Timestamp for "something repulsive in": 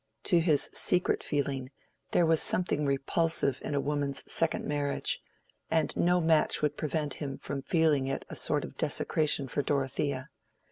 2.41-3.75